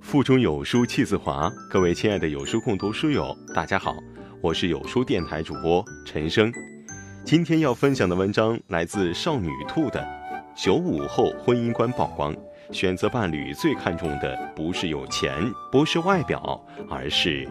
[0.00, 3.94] 腹中有书气自华，各位亲爱的有书共读书友，大家好，
[4.42, 6.52] 我是有书电台主播陈生。
[7.24, 10.00] 今天要分享的文章来自少女兔的
[10.64, 12.34] 《九五后婚姻观曝光》，
[12.72, 15.30] 选择伴侣最看重的不是有钱，
[15.70, 17.48] 不是外表，而是……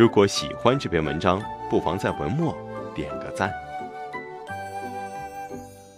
[0.00, 2.56] 如果喜欢这篇文章，不妨在文末
[2.94, 3.52] 点个赞。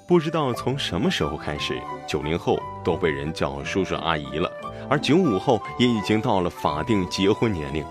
[0.08, 4.50] 不知道从什么时候开始，九零后都被人叫叔叔阿姨了。
[4.90, 7.86] 而九五后也已经到了法定结婚年龄，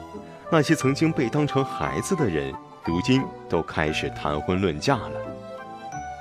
[0.52, 5.12] 那些曾经被当成孩子的人，如今都开始谈婚论嫁了。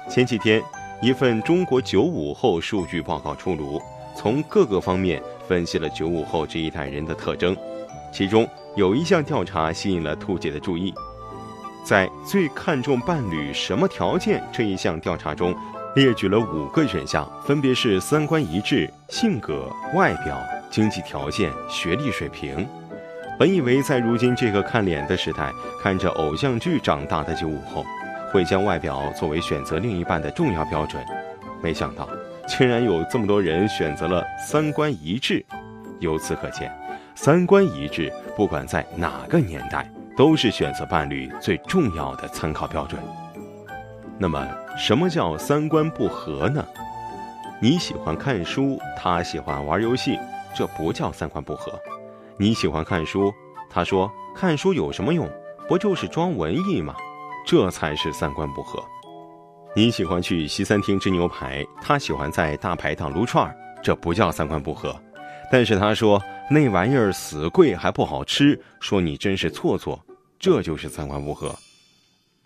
[0.09, 0.63] 前几天，
[1.03, 3.83] 一份中国九五后数据报告出炉，
[4.15, 7.57] 从各个方面分析了九五后这一代人的特征。
[8.13, 10.95] 其中有一项调查吸引了兔姐的注意，
[11.85, 15.55] 在最看重伴侣什么条件这一项调查中，
[15.95, 20.39] 列举了五个选项，分别是三观一致、性格、外表。
[20.71, 22.65] 经济条件、学历水平，
[23.37, 27.85] 本以为在如今这个看脸的时代，看着偶像剧长大的九五后，
[28.33, 31.05] 会将外表作为选择另一半的重要标准，
[31.61, 32.09] 没想到
[32.47, 35.45] 竟然有这么多人选择了三观一致。
[35.99, 36.73] 由此可见，
[37.23, 42.99] 三观一致不管在哪个年代，都是选择伴侣最重要的参考标准。
[44.19, 46.67] 那么，什么叫三观不合呢？
[47.61, 50.19] 你喜欢看书，他喜欢玩游戏。
[50.55, 51.79] 这不叫三观不合，
[52.39, 53.31] 你喜欢看书，
[53.69, 55.29] 他说看书有什么用？
[55.69, 56.97] 不就是装文艺吗？
[57.47, 58.83] 这才是三观不合。
[59.77, 64.99] 你喜欢去西餐厅吃牛排，他喜欢在大排档撸串儿，这不叫三观不合。
[65.53, 66.19] 但是他说
[66.51, 70.05] 那玩意儿死贵还不好吃，说你真是错错，
[70.39, 71.57] 这就是三观不合。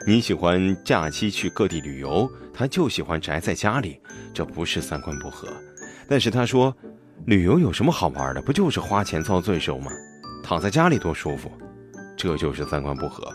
[0.06, 3.98] 你喜欢假期去各地旅游，他就喜欢宅在家里，
[4.34, 5.48] 这不是三观不合。
[6.09, 6.75] 但是他说。
[7.26, 8.42] 旅游有什么好玩的？
[8.42, 9.91] 不就是花钱遭罪受吗？
[10.42, 11.50] 躺在家里多舒服，
[12.16, 13.32] 这就是三观不合。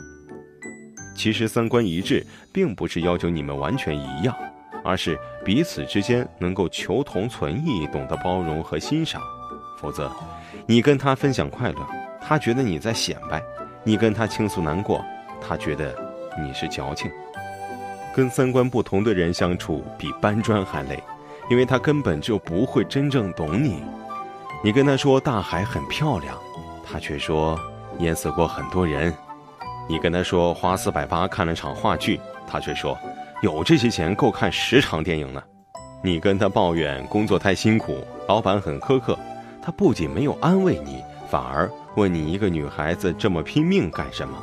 [1.15, 4.35] 其实三观一致，并不是要求你们完全一样，
[4.83, 9.21] 而是彼此之间能够求同存异，懂得包容和欣赏。
[9.79, 10.11] 否则，
[10.69, 11.79] 你跟他分享快乐，
[12.21, 13.39] 他觉得你在显摆；
[13.83, 15.03] 你跟他倾诉难过，
[15.41, 15.95] 他觉得
[16.39, 17.09] 你是矫情。
[18.15, 21.01] 跟三观不同的人相处，比搬砖还累。
[21.49, 23.81] 因为他根本就不会真正懂你，
[24.63, 26.37] 你跟他说大海很漂亮，
[26.85, 27.59] 他却说
[27.97, 29.11] 淹死过很多人；
[29.87, 32.95] 你跟他说花四百八看了场话剧，他却说
[33.41, 35.41] 有这些钱够看十场电影呢。
[36.03, 39.17] 你跟他抱怨工作太辛苦，老板很苛刻，
[39.61, 44.37] 他不仅没有安慰你，反而问你一个女孩子这么拼命干什么？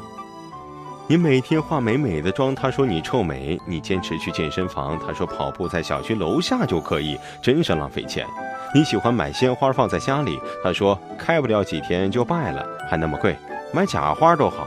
[1.09, 8.27] 你每天化美美的妆，他说你臭美；你坚持去健身房，他说跑步在小区楼下就可以，真是浪费钱。
[8.75, 13.37] 你喜欢买鲜花放在家里，他说开不了几天就败了，还那么贵，
[13.73, 14.67] 买假花都好。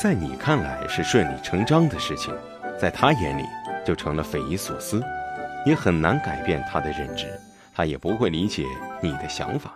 [0.00, 2.32] 在你看来是顺理成章的事情，
[2.80, 3.42] 在他眼里
[3.84, 5.02] 就成了匪夷所思。
[5.66, 7.26] 你很难改变他的认知，
[7.80, 8.66] 他也不会理解
[9.00, 9.74] 你的想法，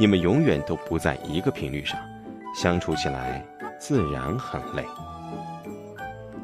[0.00, 2.00] 你们永远都不在一个频率上，
[2.56, 3.44] 相处起来。
[3.78, 4.82] 自然很累，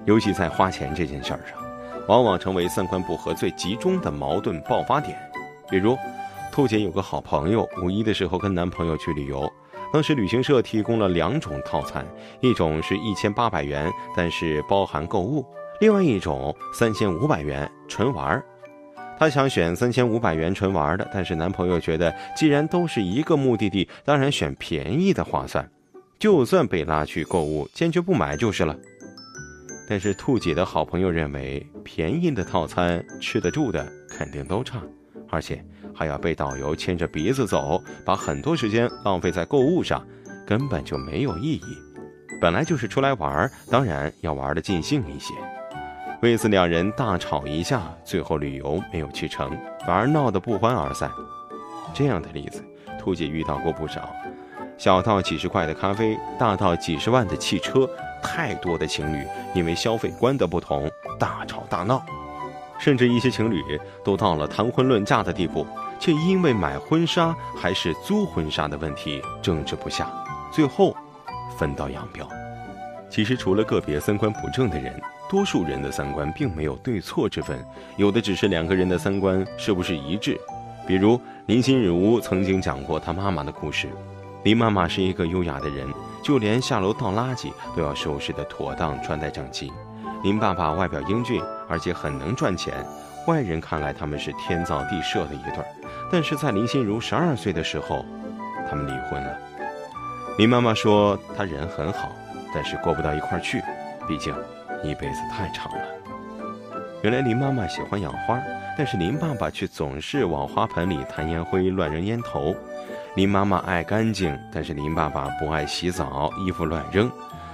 [0.05, 1.59] 尤其在花钱这件事儿上，
[2.09, 5.19] 往往成为三观不合最集中的矛盾爆发点。
[5.71, 5.97] 比如，
[6.53, 9.51] 兔姐有个好朋友，五一的时候跟男朋友去旅游，
[9.91, 12.05] 当时旅行社提供了两种套餐，
[12.41, 15.43] 一种是一千八百元，但是包含购物；
[15.81, 18.45] 另外一种三千五百元纯玩儿。
[19.19, 25.69] 她想选三千五百元纯玩的，但是男朋友觉得既然都是一个目的地，当然选便宜的划算。
[26.19, 28.77] 就算被拉去购物，坚决不买就是了。
[29.89, 34.83] 但是兔姐的好朋友认为，便宜的套餐吃得住的肯定都差，
[35.31, 35.65] 而且
[35.95, 40.07] 还要被导游牵着鼻子走，把很多时间浪费在购物上，
[40.47, 41.79] 根本就没有意义。
[42.41, 45.35] 本来就是出来玩，当然要玩的尽兴一些。
[46.21, 49.57] 为此，两人大吵一架，最后旅游没有去成，
[49.87, 51.09] 反而闹得不欢而散。
[51.95, 52.65] 这样的例子，
[52.99, 54.09] 兔姐遇到过不少。
[54.77, 57.89] 小到几十块的咖啡，大到几十万的汽车，
[58.21, 59.25] 太多的情侣
[59.55, 62.05] 因为消费观的不同大吵大闹，
[62.81, 63.63] 甚至一些情侣
[64.05, 65.65] 都到了谈婚论嫁的地步，
[66.01, 70.11] 却因为买婚纱还是租婚纱的问题争执不下，
[70.53, 70.97] 最后
[71.57, 72.29] 分道扬镳。
[73.09, 77.59] 其实除了个别三观不正的人，多数人的三观并没有对错之分，
[77.97, 80.39] 有的只是两个人的三观是不是一致。
[80.87, 83.89] 比如林心如曾经讲过她妈妈的故事。
[84.45, 85.87] 林妈妈是一个优雅的人，
[86.23, 89.71] 就连下楼倒垃圾都要收拾得妥当，穿戴整齐。
[90.23, 92.75] 林爸爸外表英俊，而且很能赚钱，
[93.27, 95.67] 外人看来他们是天造地设的一对儿。
[96.11, 98.05] 但是在林心如十二岁的时候，
[98.71, 99.39] 他们离婚了。
[100.39, 102.11] 林妈妈说她人很好，
[102.55, 103.61] 但是过不到一块儿去，
[104.07, 104.33] 毕竟
[104.83, 105.85] 一辈子太长了。
[107.03, 108.41] 原来林妈妈喜欢养花，
[108.77, 112.55] 但是林爸爸却总是往花盆里弹烟灰、乱扔烟头。
[113.15, 117.11] 林妈妈爱干净，但是林爸爸不爱洗澡，衣服乱扔。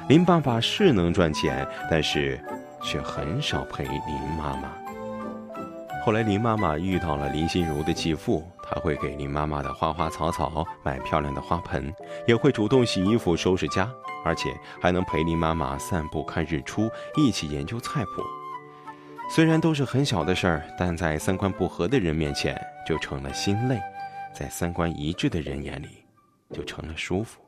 [0.08, 2.38] 林爸爸是能赚钱，但是
[2.82, 4.68] 却很少陪林妈妈。
[6.04, 11.90] 后来林妈妈遇到了林心如的继父，他会给林妈妈的花花草草买漂亮的花盆，
[12.26, 13.90] 也会主动洗衣服、收拾家，
[14.24, 18.22] 而且还能陪林妈妈散步、看日出，一起研究菜谱。
[19.30, 23.80] 虽然都是很小的事儿，但在三观不合的人面前就成了心累。
[24.34, 25.88] 在三观一致的人眼里，
[26.52, 27.40] 就成了舒服。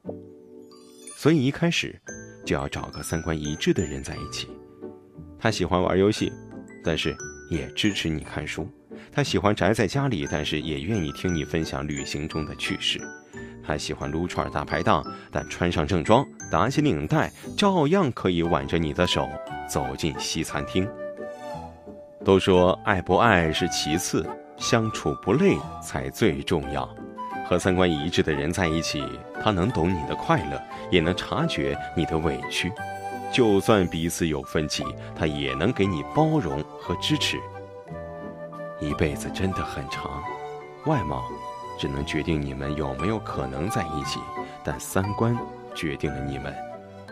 [1.17, 2.01] 所以一开始
[2.45, 4.49] 就要找个三观一致的人在一起。
[5.39, 6.33] 他喜欢玩游戏，
[6.85, 7.17] 但是
[7.51, 8.65] 也支持你看书；
[9.13, 13.01] 他喜欢宅在家里，但是也愿意听你分享旅行中的趣事；
[13.67, 19.29] 他喜欢撸串大排档，但穿上正装，打起领带，照样可以挽着你的手
[19.69, 20.89] 走进西餐厅。
[22.25, 24.27] 都说爱不爱是其次。
[24.59, 26.89] 相处不累才最重要，
[27.47, 29.05] 和三观一致的人在一起，
[29.39, 30.59] 他能懂你的快乐，
[30.91, 32.73] 也能察觉你的委屈，
[33.31, 34.83] 就算彼此有分歧，
[35.15, 37.37] 他也能给你包容和支持。
[38.81, 40.23] 一辈子真的很长，
[40.87, 41.23] 外貌
[41.79, 44.19] 只能决定你们有没有可能在一起，
[44.65, 45.37] 但三观
[45.75, 46.55] 决定了你们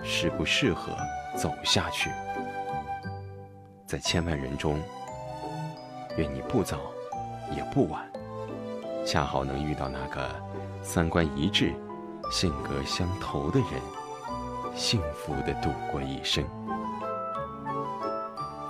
[0.02, 0.93] 适不适合
[1.37, 2.11] 走下去。
[3.87, 4.81] 在千万人中，
[6.16, 6.78] 愿你不早。
[7.55, 8.02] 也不晚，
[9.06, 10.34] 恰好能遇到那个
[10.82, 11.75] 三观一致、
[12.32, 13.69] 性格相投的人，
[14.75, 16.43] 幸福的度过一生。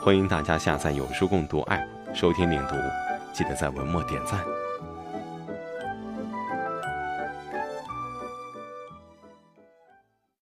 [0.00, 2.74] 欢迎大家下载有书共读 App，收听领读，
[3.32, 4.40] 记得在文末点赞。